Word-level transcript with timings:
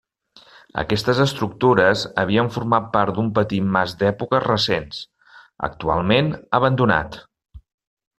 Aquestes 0.83 1.19
estructures 1.25 2.05
havien 2.21 2.49
format 2.55 2.87
part 2.95 3.15
d'un 3.17 3.29
petit 3.35 3.67
mas 3.75 3.93
d'èpoques 3.99 4.43
recents, 4.47 5.03
actualment 5.69 6.33
abandonat. 6.61 7.21